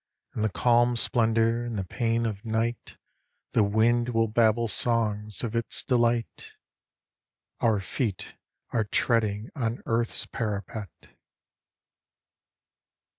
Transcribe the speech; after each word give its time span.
In 0.35 0.41
the 0.41 0.49
calm 0.49 0.95
splendour 0.95 1.63
and 1.63 1.77
the 1.77 1.83
pain 1.83 2.25
of 2.25 2.43
night, 2.43 2.97
The 3.51 3.63
wind 3.63 4.09
will 4.09 4.27
babble 4.27 4.67
songs 4.67 5.43
of 5.43 5.55
its 5.55 5.83
delight. 5.83 6.55
Our 7.59 7.79
feet 7.81 8.33
are 8.71 8.85
treading 8.85 9.51
on 9.55 9.83
earth's 9.85 10.25
parapet. 10.25 10.89